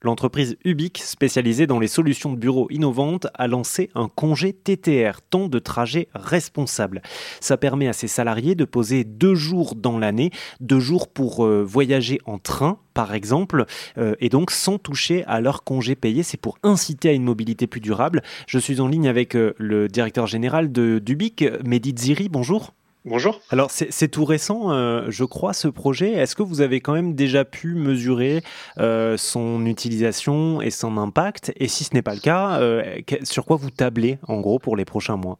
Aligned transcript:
L'entreprise 0.00 0.56
Ubique, 0.64 0.98
spécialisée 0.98 1.66
dans 1.66 1.80
les 1.80 1.88
solutions 1.88 2.32
de 2.32 2.38
bureaux 2.38 2.68
innovantes, 2.70 3.26
a 3.34 3.48
lancé 3.48 3.90
un 3.96 4.08
congé 4.08 4.52
TTR, 4.52 5.22
temps 5.28 5.48
de 5.48 5.58
trajet 5.58 6.06
responsable. 6.14 7.02
Ça 7.40 7.56
permet 7.56 7.88
à 7.88 7.92
ses 7.92 8.06
salariés 8.06 8.54
de 8.54 8.64
poser 8.64 9.02
deux 9.02 9.34
jours 9.34 9.74
dans 9.74 9.98
l'année, 9.98 10.30
deux 10.60 10.78
jours 10.78 11.08
pour 11.08 11.44
euh, 11.44 11.64
voyager 11.64 12.20
en 12.26 12.38
train, 12.38 12.78
par 12.94 13.12
exemple, 13.12 13.64
euh, 13.96 14.14
et 14.20 14.28
donc 14.28 14.52
sans 14.52 14.78
toucher 14.78 15.24
à 15.24 15.40
leur 15.40 15.64
congé 15.64 15.96
payé. 15.96 16.22
C'est 16.22 16.40
pour 16.40 16.58
inciter 16.62 17.08
à 17.08 17.12
une 17.12 17.24
mobilité 17.24 17.66
plus 17.66 17.80
durable. 17.80 18.22
Je 18.46 18.60
suis 18.60 18.80
en 18.80 18.86
ligne 18.86 19.08
avec 19.08 19.34
euh, 19.34 19.54
le 19.58 19.88
directeur 19.88 20.28
général 20.28 20.70
de 20.70 21.00
d'Ubique, 21.00 21.44
Mehdi 21.64 21.92
Ziri. 21.96 22.28
Bonjour. 22.28 22.72
Bonjour. 23.08 23.40
Alors 23.48 23.70
c'est 23.70 24.08
tout 24.08 24.26
récent, 24.26 24.70
euh, 24.70 25.06
je 25.08 25.24
crois, 25.24 25.54
ce 25.54 25.66
projet. 25.66 26.12
Est-ce 26.12 26.36
que 26.36 26.42
vous 26.42 26.60
avez 26.60 26.82
quand 26.82 26.92
même 26.92 27.14
déjà 27.14 27.46
pu 27.46 27.74
mesurer 27.74 28.42
euh, 28.78 29.16
son 29.16 29.64
utilisation 29.64 30.60
et 30.60 30.70
son 30.70 30.98
impact? 30.98 31.50
Et 31.56 31.68
si 31.68 31.84
ce 31.84 31.94
n'est 31.94 32.02
pas 32.02 32.12
le 32.12 32.20
cas, 32.20 32.60
euh, 32.60 33.00
sur 33.22 33.46
quoi 33.46 33.56
vous 33.56 33.70
tablez 33.70 34.18
en 34.28 34.40
gros 34.40 34.58
pour 34.58 34.76
les 34.76 34.84
prochains 34.84 35.16
mois? 35.16 35.38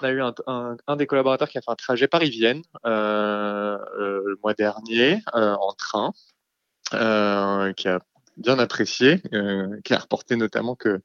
On 0.00 0.06
a 0.06 0.10
eu 0.12 0.22
un, 0.22 0.96
des 0.96 1.06
collaborateurs 1.08 1.48
qui 1.48 1.58
a 1.58 1.62
fait 1.62 1.70
un 1.72 1.74
trajet 1.74 2.06
Paris-Vienne 2.06 2.62
le 2.84 4.38
mois 4.44 4.54
dernier 4.54 5.18
en 5.34 5.72
train, 5.76 6.12
qui 6.92 7.88
a 7.88 7.98
bien 8.36 8.58
apprécié, 8.60 9.20
qui 9.82 9.94
a 9.94 9.98
reporté 9.98 10.36
notamment 10.36 10.76
que 10.76 11.00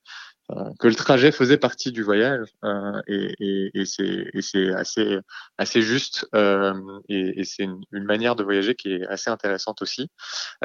que 0.80 0.88
le 0.88 0.96
trajet 0.96 1.32
faisait 1.32 1.58
partie 1.58 1.92
du 1.92 2.04
voyage 2.04 2.48
euh, 2.66 3.02
et, 3.08 3.34
et, 3.40 3.72
et 3.78 4.42
c'est 4.42 4.74
assez 4.74 5.20
assez 5.58 5.82
juste 5.82 6.28
euh, 6.36 6.74
et, 7.08 7.40
et 7.40 7.44
c'est 7.46 7.64
une, 7.64 7.82
une, 7.92 8.04
manière 8.04 8.36
de 8.36 8.44
voyager 8.44 8.76
qui 8.76 8.94
est 8.94 9.08
assez 9.08 9.30
intéressante 9.30 9.82
aussi. 9.82 10.10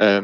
Euh, 0.01 0.21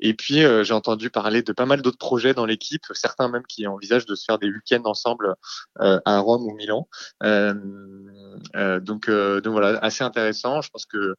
et 0.00 0.14
puis 0.14 0.42
euh, 0.44 0.64
j'ai 0.64 0.74
entendu 0.74 1.10
parler 1.10 1.42
de 1.42 1.52
pas 1.52 1.66
mal 1.66 1.82
d'autres 1.82 1.98
projets 1.98 2.32
dans 2.34 2.46
l'équipe, 2.46 2.86
certains 2.94 3.28
même 3.28 3.44
qui 3.46 3.66
envisagent 3.66 4.06
de 4.06 4.14
se 4.14 4.24
faire 4.24 4.38
des 4.38 4.48
week-ends 4.48 4.82
ensemble 4.84 5.34
à 5.78 6.18
Rome 6.18 6.44
ou 6.44 6.54
Milan. 6.54 6.88
donc 7.22 9.10
donc 9.10 9.52
voilà 9.52 9.78
assez 9.78 10.04
intéressant. 10.04 10.62
Je 10.62 10.70
pense 10.70 10.86
que 10.86 11.14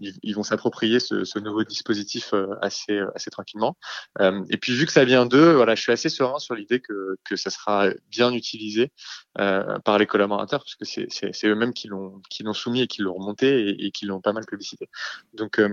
ils, 0.00 0.14
ils, 0.22 0.34
vont 0.34 0.42
s'approprier 0.42 1.00
ce, 1.00 1.24
ce, 1.24 1.38
nouveau 1.38 1.64
dispositif 1.64 2.32
assez 2.62 3.00
assez 3.14 3.30
tranquillement. 3.30 3.76
et 4.20 4.56
puis 4.56 4.74
vu 4.74 4.86
que 4.86 4.92
ça 4.92 5.04
vient 5.04 5.26
d'eux, 5.26 5.52
voilà, 5.52 5.74
je 5.74 5.82
suis 5.82 5.92
assez 5.92 6.08
serein 6.08 6.38
sur 6.46 6.54
l'idée 6.54 6.80
que, 6.80 7.16
que 7.24 7.36
ça 7.36 7.50
sera 7.50 7.90
bien 8.08 8.32
utilisé 8.32 8.92
euh, 9.38 9.78
par 9.80 9.98
les 9.98 10.06
collaborateurs, 10.06 10.60
parce 10.60 10.76
que 10.76 10.84
c'est 10.84 11.46
eux-mêmes 11.46 11.74
qui 11.74 11.88
l'ont 11.88 12.22
qui 12.30 12.42
l'ont 12.42 12.54
soumis 12.54 12.82
et 12.82 12.86
qui 12.86 13.02
l'ont 13.02 13.14
remonté 13.14 13.84
et, 13.84 13.90
qui 13.90 14.06
l'ont 14.06 14.20
pas 14.20 14.32
mal 14.32 14.46
publicité. 14.46 14.88
Donc 15.34 15.58
euh, 15.58 15.68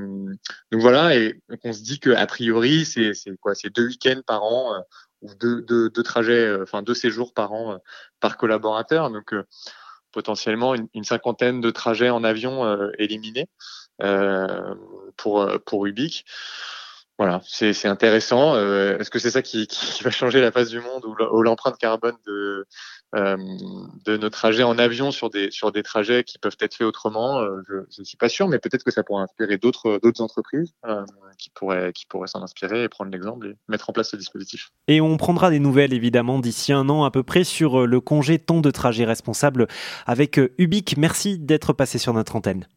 donc 0.71 0.81
voilà, 0.81 1.15
et 1.15 1.39
on 1.63 1.73
se 1.73 1.81
dit 1.81 1.99
que 1.99 2.09
a 2.09 2.25
priori 2.25 2.85
c'est 2.85 3.13
quoi, 3.39 3.55
c'est 3.55 3.73
deux 3.73 3.87
week-ends 3.87 4.21
par 4.25 4.43
an 4.43 4.75
euh, 4.75 4.79
ou 5.21 5.33
deux, 5.35 5.61
deux, 5.61 6.03
trajets, 6.03 6.53
enfin 6.61 6.81
deux 6.81 6.95
séjours 6.95 7.33
par 7.33 7.53
an 7.53 7.79
par 8.19 8.37
collaborateur. 8.37 9.09
Donc 9.09 9.33
potentiellement 10.11 10.75
une, 10.75 10.87
une, 10.93 11.05
cinquantaine 11.05 11.61
de 11.61 11.71
trajets 11.71 12.09
en 12.09 12.23
avion 12.25 12.91
éliminés 12.97 13.47
pour 15.15 15.49
pour 15.65 15.85
Ubique. 15.85 16.25
Voilà, 17.23 17.39
c'est 17.45 17.87
intéressant. 17.87 18.53
Euh, 18.55 18.97
est-ce 18.97 19.09
que 19.09 19.17
c'est 19.17 19.31
ça 19.31 19.41
qui, 19.41 19.65
va 20.03 20.11
changer 20.11 20.41
la 20.41 20.51
face 20.51 20.67
du 20.67 20.81
monde 20.81 21.05
ou 21.05 21.41
l'empreinte 21.41 21.77
carbone 21.77 22.17
de, 22.27 22.67
euh, 23.15 23.37
nos 24.05 24.29
trajets 24.29 24.63
en 24.63 24.77
avion 24.77 25.09
sur 25.09 25.29
des, 25.29 25.49
sur 25.49 25.71
des 25.71 25.83
trajets 25.83 26.25
qui 26.25 26.37
peuvent 26.37 26.57
être 26.59 26.75
faits 26.75 26.85
autrement? 26.85 27.39
Euh, 27.39 27.61
Je 27.69 28.01
ne 28.01 28.03
suis 28.03 28.17
pas 28.17 28.27
sûr, 28.27 28.49
mais 28.49 28.59
peut-être 28.59 28.83
que 28.83 28.91
ça 28.91 29.03
pourrait 29.03 29.23
inspirer 29.23 29.57
d'autres 29.57 30.01
entreprises 30.19 30.73
qui 31.37 31.49
pourraient, 31.51 31.93
qui 31.93 32.05
pourraient 32.07 32.27
s'en 32.27 32.43
inspirer 32.43 32.83
et 32.83 32.89
prendre 32.89 33.09
l'exemple 33.09 33.47
et 33.47 33.55
mettre 33.69 33.89
en 33.89 33.93
place 33.93 34.09
ce 34.09 34.17
dispositif. 34.17 34.71
Et 34.89 34.99
on 34.99 35.15
prendra 35.15 35.49
des 35.49 35.59
nouvelles 35.59 35.93
évidemment 35.93 36.39
d'ici 36.39 36.73
un 36.73 36.89
an 36.89 37.05
à 37.05 37.11
peu 37.11 37.23
près 37.23 37.45
sur 37.45 37.87
le 37.87 38.01
congé 38.01 38.37
temps 38.37 38.59
de 38.59 38.69
trajet 38.69 39.05
responsable 39.05 39.69
avec 40.05 40.41
Ubique. 40.57 40.97
Merci 40.97 41.39
d'être 41.39 41.71
passé 41.71 41.99
sur 41.99 42.13
notre 42.13 42.35
antenne. 42.35 42.67